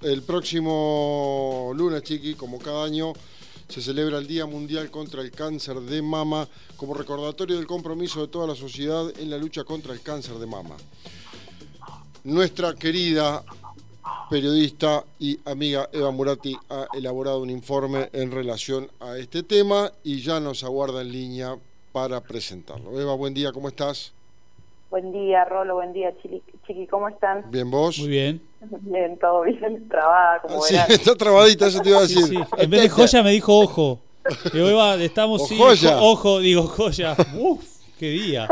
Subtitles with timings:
[0.00, 3.14] El próximo lunes, Chiqui, como cada año,
[3.66, 8.28] se celebra el Día Mundial contra el Cáncer de Mama como recordatorio del compromiso de
[8.28, 10.76] toda la sociedad en la lucha contra el cáncer de mama.
[12.22, 13.42] Nuestra querida
[14.30, 20.20] periodista y amiga Eva Murati ha elaborado un informe en relación a este tema y
[20.20, 21.56] ya nos aguarda en línea
[21.90, 23.00] para presentarlo.
[23.00, 24.12] Eva, buen día, ¿cómo estás?
[24.90, 26.14] Buen día, Rolo, buen día,
[26.68, 27.50] Chiqui, ¿cómo están?
[27.50, 27.98] Bien, ¿vos?
[27.98, 28.42] Muy bien.
[28.60, 32.24] Bien, todo bien, trabada, como Sí, está trabadita, eso te iba a decir.
[32.24, 32.42] Sí, sí.
[32.58, 34.00] En vez de joya me dijo ojo.
[34.52, 35.98] Digo, Eva, estamos O sí, joya.
[35.98, 37.16] ojo, digo joya.
[37.34, 37.64] Uf,
[37.98, 38.46] qué día.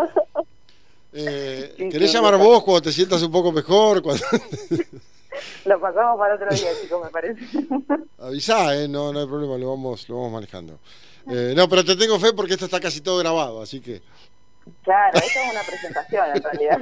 [1.12, 4.02] Eh, ¿Querés llamar vos cuando te sientas un poco mejor?
[4.02, 4.24] Cuando...
[5.66, 7.40] Lo pasamos para otro día, chicos, me parece.
[8.18, 8.88] Avisá, ¿eh?
[8.88, 10.78] No, no hay problema, lo vamos, lo vamos manejando.
[11.30, 14.00] Eh, no, pero te tengo fe porque esto está casi todo grabado, así que...
[14.82, 16.78] Claro, esto es una presentación en realidad.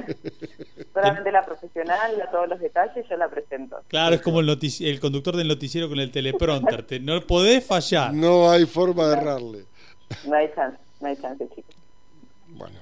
[0.93, 3.77] Solamente la profesional, a todos los detalles, yo la presento.
[3.87, 6.85] Claro, es como el, notici- el conductor del noticiero con el teleprompter.
[6.85, 8.13] Te- no podés fallar.
[8.13, 9.65] No hay forma de errarle.
[10.25, 11.75] No hay chance, no hay chance, chicos.
[12.47, 12.79] Bueno,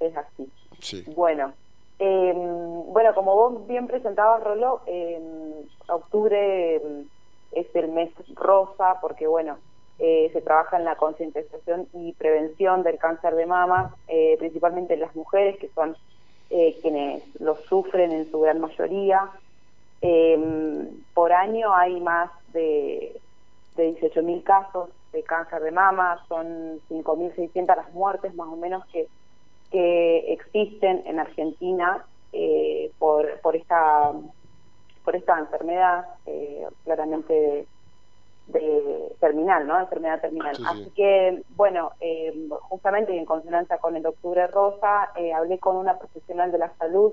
[0.00, 0.48] Es así.
[0.80, 1.04] sí.
[1.14, 1.52] Bueno,
[1.98, 5.20] eh, bueno, como vos bien presentabas, Rolo, eh,
[5.88, 7.04] octubre eh,
[7.52, 9.58] es el mes rosa porque, bueno,
[10.00, 15.00] eh, se trabaja en la concientización y prevención del cáncer de mama, eh, principalmente en
[15.00, 15.94] las mujeres, que son
[16.48, 19.30] eh, quienes lo sufren en su gran mayoría.
[20.02, 23.20] Eh, por año hay más de,
[23.76, 29.06] de 18.000 casos de cáncer de mama, son 5.600 las muertes más o menos que
[29.72, 34.12] existen en Argentina eh, por, por esta
[35.04, 36.04] por esta enfermedad
[36.84, 37.66] claramente
[38.52, 39.78] de, terminal, ¿no?
[39.78, 40.56] Enfermedad terminal.
[40.56, 40.68] Sí, sí.
[40.68, 45.76] Así que, bueno, eh, justamente y en consonancia con el Octubre Rosa, eh, hablé con
[45.76, 47.12] una profesional de la salud.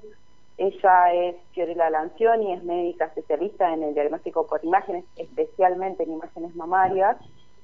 [0.57, 6.55] Ella es Fiorella Lancioni, es médica especialista en el diagnóstico por imágenes, especialmente en imágenes
[6.55, 7.17] mamarias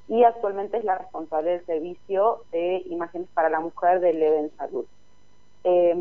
[0.08, 4.86] y actualmente es la responsable del servicio de imágenes para la mujer del Leven Salud.
[5.64, 5.95] Eh,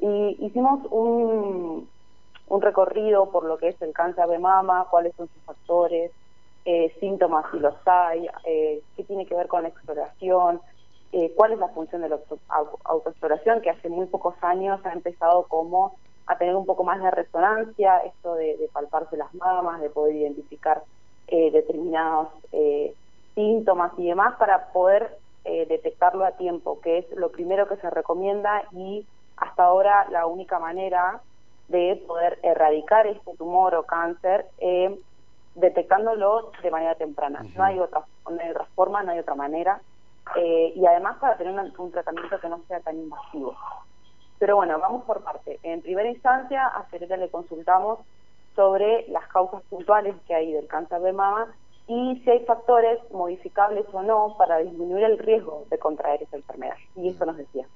[0.00, 1.88] y hicimos un,
[2.48, 6.10] un recorrido por lo que es el cáncer de mama, cuáles son sus factores,
[6.72, 10.60] eh, síntomas si los hay, eh, qué tiene que ver con la exploración,
[11.12, 14.80] eh, cuál es la función de la auto- au- autoexploración, que hace muy pocos años
[14.84, 19.32] ha empezado como a tener un poco más de resonancia, esto de, de palparse las
[19.34, 20.82] mamas, de poder identificar
[21.52, 22.28] determinados
[23.36, 28.64] síntomas y demás para poder detectarlo a tiempo, que es lo primero que se recomienda
[28.72, 31.22] y hasta ahora la única manera
[31.68, 34.46] de poder erradicar este tumor o cáncer
[35.54, 37.42] detectándolo de manera temprana.
[37.56, 39.80] No hay otra, no hay otra forma, no hay otra manera.
[40.36, 43.56] eh, y además para tener un, un tratamiento que no sea tan invasivo.
[44.38, 45.58] Pero bueno, vamos por parte.
[45.62, 47.98] En primera instancia, a Fereta le consultamos
[48.54, 51.48] sobre las causas puntuales que hay del cáncer de mama
[51.86, 56.76] y si hay factores modificables o no para disminuir el riesgo de contraer esa enfermedad.
[56.96, 57.66] Y eso nos decía.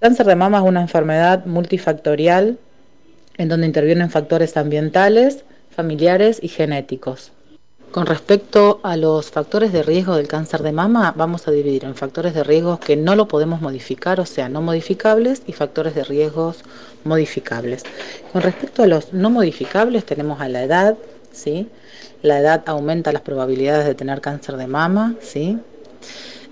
[0.00, 2.58] Cáncer de mama es una enfermedad multifactorial
[3.36, 7.32] en donde intervienen factores ambientales, familiares y genéticos.
[7.94, 11.94] Con respecto a los factores de riesgo del cáncer de mama, vamos a dividir en
[11.94, 16.02] factores de riesgo que no lo podemos modificar, o sea, no modificables, y factores de
[16.02, 16.64] riesgos
[17.04, 17.84] modificables.
[18.32, 20.96] Con respecto a los no modificables, tenemos a la edad,
[21.30, 21.68] ¿sí?
[22.22, 25.60] La edad aumenta las probabilidades de tener cáncer de mama, ¿sí?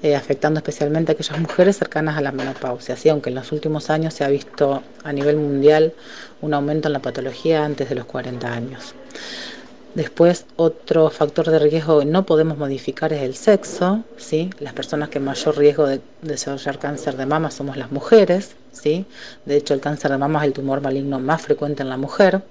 [0.03, 2.97] Eh, afectando especialmente a aquellas mujeres cercanas a la menopausia.
[3.11, 5.95] Aunque en los últimos años se ha visto a nivel mundial
[6.41, 8.95] un aumento en la patología antes de los 40 años.
[9.95, 14.49] Después, otro factor de riesgo que no podemos modificar es el sexo, ¿sí?
[14.59, 19.05] Las personas que mayor riesgo de desarrollar cáncer de mama somos las mujeres, ¿sí?
[19.45, 22.43] De hecho, el cáncer de mama es el tumor maligno más frecuente en la mujer.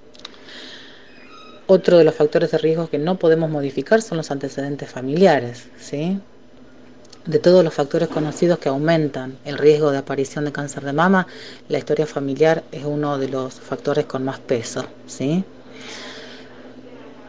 [1.66, 6.20] Otro de los factores de riesgo que no podemos modificar son los antecedentes familiares, ¿sí?
[7.26, 11.28] De todos los factores conocidos que aumentan el riesgo de aparición de cáncer de mama,
[11.68, 15.44] la historia familiar es uno de los factores con más peso, ¿sí?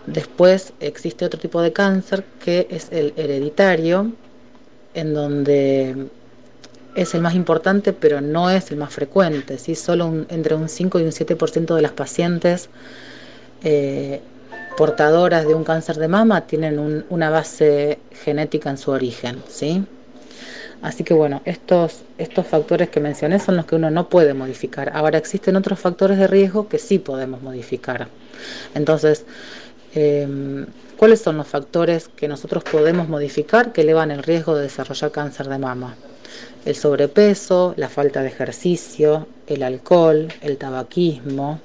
[0.07, 4.11] Después existe otro tipo de cáncer que es el hereditario,
[4.95, 6.07] en donde
[6.95, 9.75] es el más importante, pero no es el más frecuente, ¿sí?
[9.75, 12.69] Solo entre un 5 y un 7% de las pacientes
[13.63, 14.21] eh,
[14.77, 19.85] portadoras de un cáncer de mama tienen un- una base genética en su origen, ¿sí?
[20.81, 24.91] Así que bueno, estos, estos factores que mencioné son los que uno no puede modificar.
[24.93, 28.09] Ahora existen otros factores de riesgo que sí podemos modificar.
[28.75, 29.25] Entonces,
[29.95, 30.65] eh,
[30.97, 35.47] ¿cuáles son los factores que nosotros podemos modificar que elevan el riesgo de desarrollar cáncer
[35.47, 35.95] de mama?
[36.65, 41.61] El sobrepeso, la falta de ejercicio, el alcohol, el tabaquismo,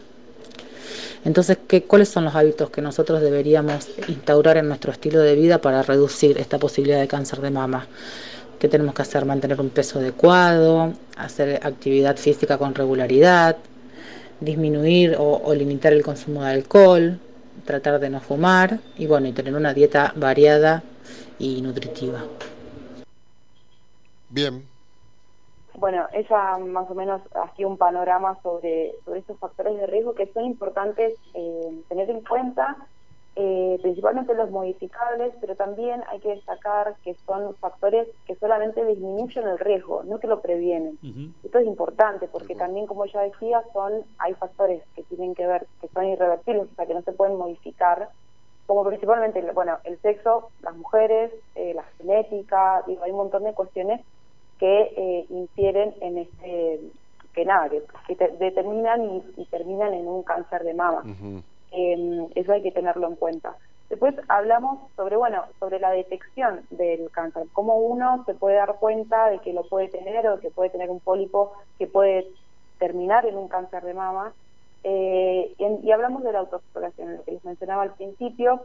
[1.24, 5.60] Entonces, ¿qué, ¿cuáles son los hábitos que nosotros deberíamos instaurar en nuestro estilo de vida
[5.60, 7.86] para reducir esta posibilidad de cáncer de mama?
[8.58, 9.24] ¿Qué tenemos que hacer?
[9.24, 13.56] Mantener un peso adecuado, hacer actividad física con regularidad,
[14.40, 17.18] disminuir o, o limitar el consumo de alcohol,
[17.64, 20.82] tratar de no fumar y bueno, y tener una dieta variada
[21.38, 22.24] y nutritiva.
[24.30, 24.64] Bien.
[25.78, 30.26] Bueno, ella más o menos hacía un panorama sobre, sobre estos factores de riesgo que
[30.32, 32.76] son importantes eh, tener en cuenta,
[33.36, 39.46] eh, principalmente los modificables, pero también hay que destacar que son factores que solamente disminuyen
[39.46, 40.98] el riesgo, no que lo previenen.
[41.44, 45.68] Esto es importante porque también, como ya decía, son hay factores que tienen que ver,
[45.80, 48.08] que son irreversibles, o sea, que no se pueden modificar,
[48.66, 53.54] como principalmente, bueno, el sexo, las mujeres, eh, la genética, digo, hay un montón de
[53.54, 54.00] cuestiones
[54.58, 56.80] que eh, infieren en este,
[57.32, 57.82] que nada, que,
[58.38, 61.02] determinan y, terminan en un cáncer de mama.
[61.70, 63.56] Em, eso hay que tenerlo en cuenta.
[63.88, 69.30] Después hablamos sobre, bueno, sobre la detección del cáncer, cómo uno se puede dar cuenta
[69.30, 72.26] de que lo puede tener o que puede tener un pólipo que puede
[72.78, 74.32] terminar en un cáncer de mama.
[74.84, 78.60] Eh, y, hablamos de la autoexploración, lo que les mencionaba al principio,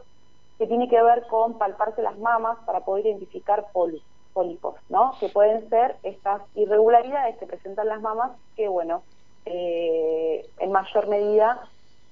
[0.58, 5.14] que tiene que ver con palparse las mamas para poder identificar pólipos pólipos, ¿no?
[5.18, 9.02] Que pueden ser estas irregularidades que presentan las mamas que, bueno,
[9.46, 11.66] eh, en mayor medida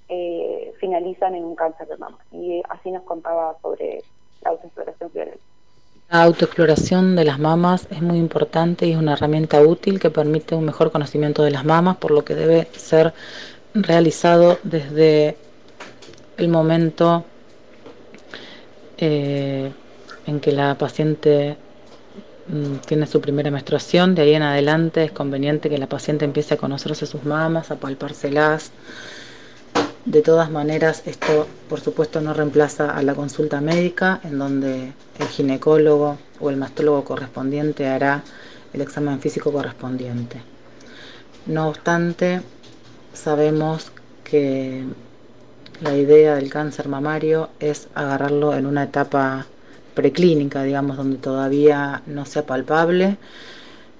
[0.09, 2.19] eh, finalizan en un cáncer de mama.
[2.31, 4.03] Y así nos contaba sobre
[4.43, 5.11] la autoexploración
[6.11, 10.55] La autoexploración de las mamas es muy importante y es una herramienta útil que permite
[10.55, 13.13] un mejor conocimiento de las mamas, por lo que debe ser
[13.75, 15.37] realizado desde
[16.37, 17.25] el momento
[18.99, 19.73] eh,
[20.27, 21.57] en que la paciente
[22.87, 26.57] tiene su primera menstruación, de ahí en adelante es conveniente que la paciente empiece a
[26.57, 28.73] conocerse sus mamas, a palpárselas.
[30.05, 35.29] De todas maneras, esto por supuesto no reemplaza a la consulta médica, en donde el
[35.29, 38.23] ginecólogo o el mastólogo correspondiente hará
[38.73, 40.43] el examen físico correspondiente.
[41.47, 42.41] No obstante,
[43.13, 43.93] sabemos
[44.25, 44.85] que
[45.81, 49.47] la idea del cáncer mamario es agarrarlo en una etapa
[49.95, 53.17] preclínica, digamos, donde todavía no sea palpable,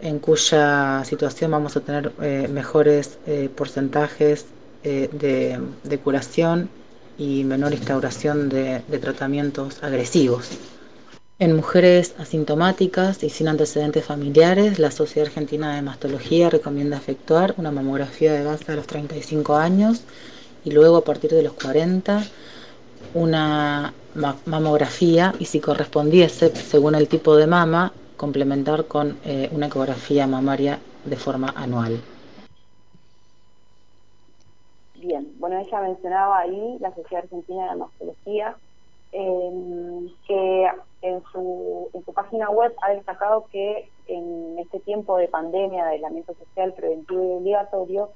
[0.01, 4.47] en cuya situación vamos a tener eh, mejores eh, porcentajes
[4.85, 6.69] eh, de, curación
[7.17, 10.51] y menor instauración de, de tratamientos agresivos.
[11.39, 17.71] En mujeres asintomáticas y sin antecedentes familiares, la Sociedad Argentina de Mastología recomienda efectuar una
[17.71, 20.03] mamografía de base a los 35 años
[20.65, 22.25] y luego a partir de los 40
[23.15, 23.93] una
[24.47, 30.79] mamografía y si correspondiese, según el tipo de mama, complementar con eh, una ecografía mamaria
[31.05, 32.01] de forma anual.
[34.95, 38.57] Bien, bueno, ella mencionaba ahí la Sociedad Argentina de Mastología,
[39.11, 40.71] em, que
[41.03, 45.91] en su, en su página web ha destacado que en este tiempo de pandemia, de
[45.93, 48.11] aislamiento social preventivo y obligatorio,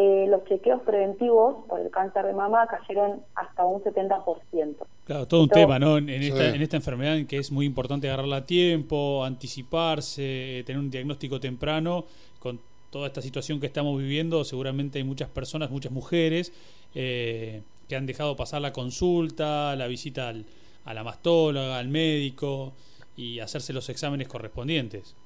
[0.00, 4.76] eh, los chequeos preventivos por el cáncer de mama cayeron hasta un 70%.
[5.04, 5.98] Claro, todo un tema, ¿no?
[5.98, 10.78] En, esta, en esta enfermedad en que es muy importante agarrarla a tiempo, anticiparse, tener
[10.78, 12.04] un diagnóstico temprano,
[12.38, 12.60] con
[12.90, 16.52] toda esta situación que estamos viviendo, seguramente hay muchas personas, muchas mujeres,
[16.94, 20.44] eh, que han dejado pasar la consulta, la visita al,
[20.84, 22.72] a la mastóloga, al médico
[23.16, 25.16] y hacerse los exámenes correspondientes.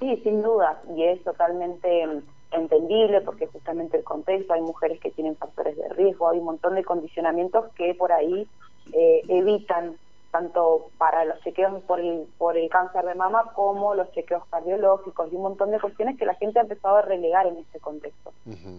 [0.00, 2.22] Sí, sin duda, y es totalmente
[2.52, 6.74] entendible porque justamente el contexto, hay mujeres que tienen factores de riesgo, hay un montón
[6.74, 8.46] de condicionamientos que por ahí
[8.92, 9.96] eh, evitan
[10.30, 15.32] tanto para los chequeos por el, por el cáncer de mama como los chequeos cardiológicos
[15.32, 18.32] y un montón de cuestiones que la gente ha empezado a relegar en este contexto.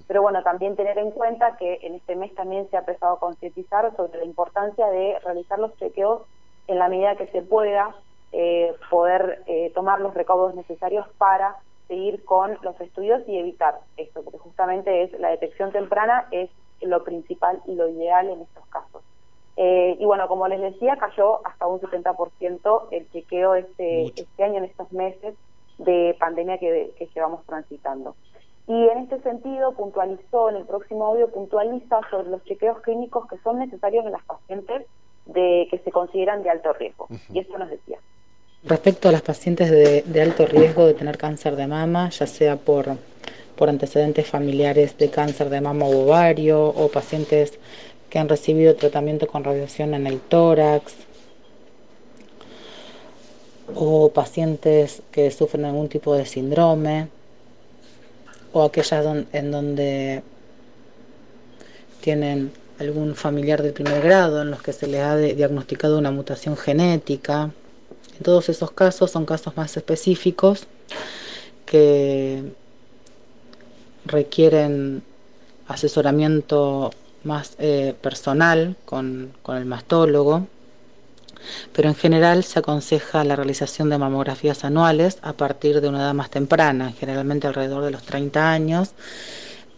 [0.07, 3.19] Pero bueno, también tener en cuenta que en este mes también se ha empezado a
[3.19, 6.21] concientizar sobre la importancia de realizar los chequeos
[6.67, 7.95] en la medida que se pueda,
[8.33, 11.55] eh, poder eh, tomar los recaudos necesarios para
[11.87, 16.49] seguir con los estudios y evitar esto, porque justamente es la detección temprana es
[16.81, 19.03] lo principal y lo ideal en estos casos.
[19.55, 24.57] Eh, y bueno, como les decía, cayó hasta un 70% el chequeo este, este año
[24.57, 25.35] en estos meses
[25.79, 28.15] de pandemia que, que llevamos transitando.
[28.67, 33.37] Y en este sentido puntualizó, en el próximo audio puntualiza sobre los chequeos clínicos que
[33.39, 34.85] son necesarios en las pacientes
[35.25, 37.07] de que se consideran de alto riesgo.
[37.33, 37.99] Y esto nos decía.
[38.63, 42.97] Respecto a las pacientes de, alto riesgo de tener cáncer de mama, ya sea por,
[43.55, 47.59] por antecedentes familiares de cáncer de mama o ovario, o pacientes
[48.09, 50.93] que han recibido tratamiento con radiación en el tórax,
[53.75, 57.09] o pacientes que sufren algún tipo de síndrome,
[58.53, 60.23] o aquellas en donde
[62.01, 66.57] tienen algún familiar de primer grado en los que se les ha diagnosticado una mutación
[66.57, 67.51] genética.
[68.17, 70.67] En todos esos casos son casos más específicos
[71.65, 72.43] que
[74.05, 75.03] requieren
[75.67, 76.91] asesoramiento
[77.23, 80.47] más eh, personal con, con el mastólogo,
[81.73, 86.13] pero en general se aconseja la realización de mamografías anuales a partir de una edad
[86.13, 88.91] más temprana, generalmente alrededor de los 30 años,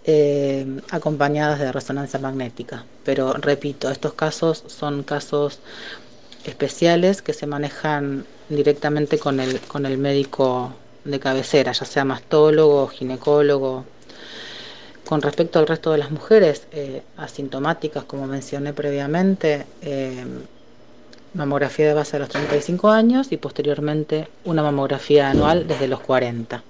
[0.05, 2.85] eh, acompañadas de resonancia magnética.
[3.03, 5.59] Pero repito, estos casos son casos
[6.45, 12.87] especiales que se manejan directamente con el, con el médico de cabecera, ya sea mastólogo,
[12.87, 13.85] ginecólogo.
[15.05, 20.23] Con respecto al resto de las mujeres eh, asintomáticas, como mencioné previamente, eh,
[21.33, 26.63] mamografía de base a los 35 años y posteriormente una mamografía anual desde los 40.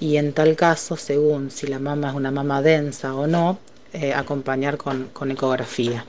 [0.00, 3.58] Y en tal caso, según si la mama es una mama densa o no,
[3.92, 6.04] eh, acompañar con, ecografía.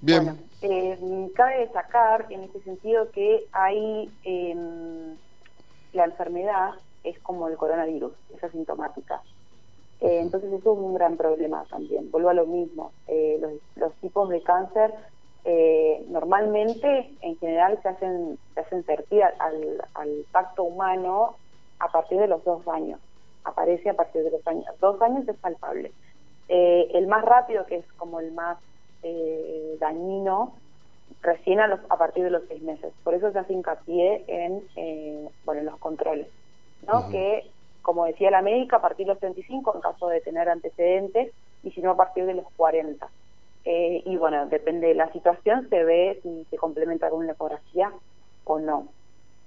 [0.00, 0.38] Bien.
[0.62, 5.16] Eh, cabe destacar en este sentido que hay em,
[5.92, 6.74] la enfermedad
[7.04, 9.22] es como el coronavirus, es asintomática.
[10.00, 12.10] Eh, entonces eso es un gran problema también.
[12.10, 12.92] Vuelvo a lo mismo.
[13.06, 13.40] Eh,
[13.76, 14.94] los, tipos de cáncer
[15.44, 18.84] eh, normalmente, en general, se hacen se hacen
[19.38, 21.36] al, al pacto humano
[21.78, 23.00] a partir de los dos años.
[23.44, 24.66] Aparece a partir de los años.
[24.80, 25.92] Dos años es palpable.
[26.48, 28.58] el más rápido, que es como el más
[29.78, 30.54] dañino,
[31.22, 32.92] recién a, los, a partir de los seis meses.
[33.04, 34.62] Por eso se hace hincapié en,
[35.44, 36.28] bueno, en los controles,
[36.86, 37.08] ¿no?
[37.10, 37.48] Que
[37.88, 41.70] como decía la médica, a partir de los 35 en caso de tener antecedentes y
[41.70, 43.08] si no a partir de los 40.
[43.64, 47.90] Eh, y bueno, depende de la situación, se ve si se complementa con una ecografía
[48.44, 48.88] o no.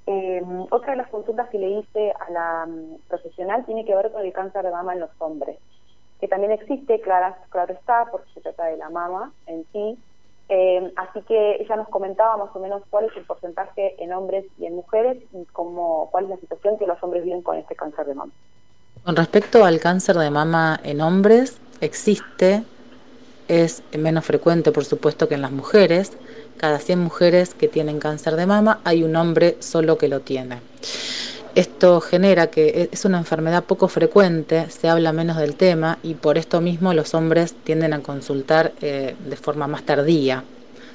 [0.08, 0.42] Eh,
[0.72, 4.26] otra de las consultas que le hice a la mm, profesional tiene que ver con
[4.26, 5.60] el cáncer de mama en los hombres,
[6.22, 9.98] que también existe, claro, claro está, porque se trata de la mama en sí,
[10.54, 14.46] eh, así que ella nos comentaba más o menos cuál es el porcentaje en hombres
[14.60, 17.76] y en mujeres y cómo, cuál es la situación que los hombres viven con este
[17.76, 18.32] cáncer de mama.
[19.04, 22.64] Con respecto al cáncer de mama en hombres, existe,
[23.48, 26.12] es menos frecuente por supuesto que en las mujeres.
[26.58, 30.62] Cada 100 mujeres que tienen cáncer de mama hay un hombre solo que lo tiene.
[31.54, 36.38] Esto genera que es una enfermedad poco frecuente, se habla menos del tema y por
[36.38, 40.46] esto mismo los hombres tienden a consultar eh, de forma más tardía.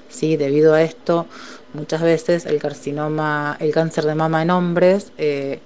[0.08, 0.36] ¿sí?
[0.38, 1.26] Debido a esto,
[1.74, 5.60] muchas veces el carcinoma, el cáncer de mama en hombres eh,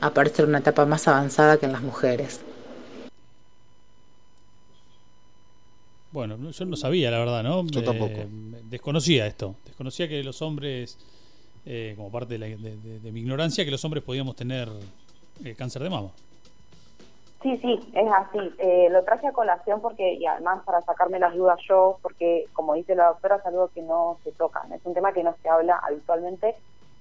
[0.00, 2.40] aparece en una etapa más avanzada que en las mujeres.
[6.12, 7.66] Bueno, yo no sabía, la verdad, ¿no?
[7.66, 8.26] Yo tampoco.
[8.70, 9.56] desconocía esto.
[9.66, 10.96] Desconocía que los hombres
[11.66, 12.56] eh, como parte de,
[13.12, 14.68] mi ignorancia, que los hombres podíamos tener
[15.44, 16.10] eh, cáncer de mama.
[17.42, 18.38] Sí, sí, es así.
[18.58, 22.74] Eh, lo traje a colación porque, y además para sacarme las dudas yo, porque como
[22.74, 25.48] dice la doctora, es algo que no se toca, es un tema que no se
[25.48, 26.54] habla habitualmente,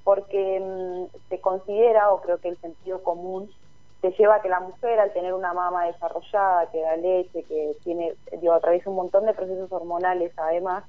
[0.04, 3.50] porque mm, se considera, o creo que el sentido común,
[4.02, 7.76] se lleva a que la mujer al tener una mama desarrollada, que da leche, que
[7.84, 10.84] tiene, digo, atraviesa un montón de procesos hormonales además,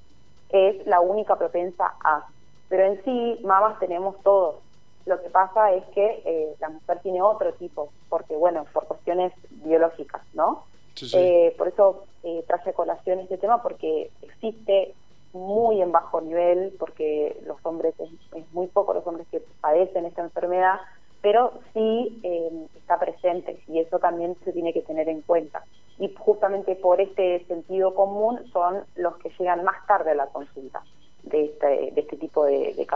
[0.51, 2.27] es la única propensa a
[2.69, 4.57] pero en sí, mamas tenemos todos.
[5.05, 9.33] Lo que pasa es que eh, la mujer tiene otro tipo, porque bueno, por cuestiones
[9.51, 10.65] biológicas, ¿no?
[11.13, 14.95] Eh, por eso eh, traje colación este tema, porque existe
[15.33, 20.23] muy en bajo nivel, porque los hombres, es, muy poco los hombres que padecen esta
[20.23, 20.81] enfermedad,
[21.21, 25.65] pero sí eh, está presente y eso también se tiene que tener en cuenta.
[25.99, 30.83] Y justamente por este sentido común son los que llegan más tarde a la consulta
[31.27, 32.87] de este, de este tipo de, de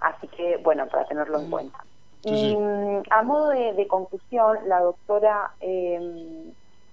[0.00, 1.84] Así que, bueno, para tenerlo en cuenta.
[2.22, 6.52] y mm, a modo de, conclusión, la doctora em,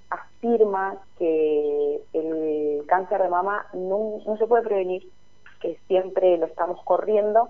[0.09, 5.07] afirma que el cáncer de mama no, no se puede prevenir,
[5.61, 7.49] que siempre lo estamos corriendo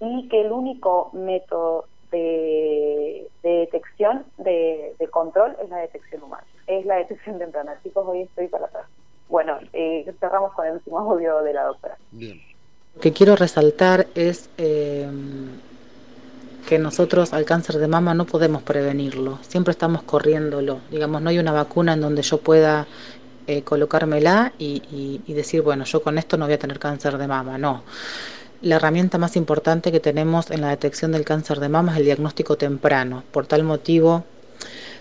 [0.00, 6.86] y que el único método de, detección, de, de, control, es la detección humana, es
[6.86, 7.78] la detección temprana.
[7.82, 8.86] Chicos, hoy estoy para atrás.
[9.28, 11.96] Bueno, eh, cerramos con el último audio de la doctora.
[12.10, 12.40] Bien.
[12.94, 15.08] Lo que quiero resaltar es eh,
[16.68, 20.80] que nosotros al cáncer de mama no podemos prevenirlo, siempre estamos corriéndolo.
[20.90, 22.86] Digamos, no hay una vacuna en donde yo pueda
[23.46, 27.26] eh, colocármela y, y, decir, bueno, yo con esto no voy a tener cáncer de
[27.26, 27.58] mama.
[27.58, 27.82] No.
[28.62, 32.04] La herramienta más importante que tenemos en la detección del cáncer de mama es el
[32.04, 33.24] diagnóstico temprano.
[33.30, 34.24] Por tal motivo,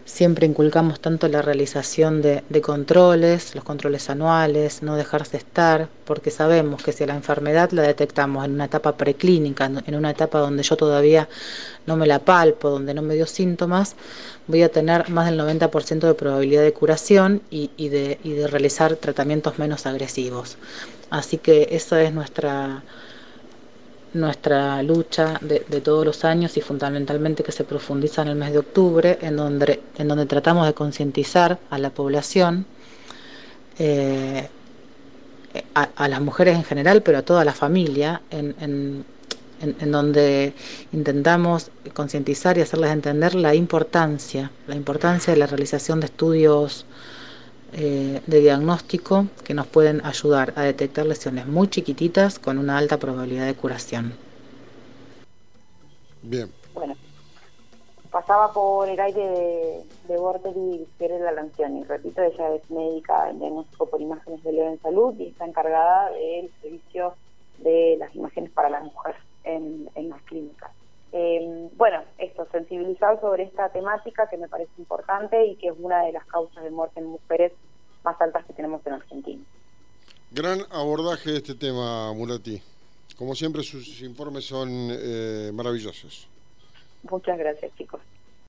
[0.06, 6.84] Siempre inculcamos tanto la realización de, controles, los controles anuales, no dejarse estar, porque sabemos
[6.84, 10.76] que si la enfermedad la detectamos en una etapa preclínica, en una etapa donde yo
[10.76, 11.30] todavía
[11.88, 13.96] no me la palpo, donde no me dio síntomas,
[14.48, 18.98] voy a tener más del 90% de probabilidad de curación y, de, y de realizar
[18.98, 20.58] tratamientos menos agresivos.
[21.10, 22.84] Así que esa es nuestra
[24.14, 28.60] nuestra lucha de, todos los años y fundamentalmente que se profundiza en el mes de
[28.60, 32.66] octubre, en donde, en donde tratamos de concientizar a la población,
[33.80, 34.48] eh,
[35.74, 39.06] a, las mujeres en general, pero a toda la familia, en, en,
[39.62, 40.54] en donde
[40.92, 46.86] intentamos concientizar y hacerles entender la importancia, la importancia de la realización de estudios
[47.74, 52.98] eh, de diagnóstico que nos pueden ayudar a detectar lesiones muy chiquititas con una alta
[52.98, 54.14] probabilidad de curación.
[56.22, 56.50] Bien.
[56.74, 56.96] Bueno,
[58.10, 60.16] pasaba por el aire de, de
[61.00, 61.82] es la Lancioni.
[61.82, 66.12] Y repito, ella es médica en diagnóstico por imágenes de León Salud y está encargada
[66.12, 67.16] del servicio
[67.58, 70.72] de las imágenes para las mujeres en, en las clínicas.
[71.16, 76.02] Eh, bueno, esto, sensibilizar sobre esta temática que me parece importante y que es una
[76.06, 77.52] de las causas de muerte en mujeres
[78.04, 79.44] más altas que tenemos en Argentina.
[80.32, 82.60] Gran abordaje de este tema, Mulati.
[83.16, 86.28] Como siempre, sus informes son eh, maravillosos.
[87.04, 88.02] Muchas gracias, chicos.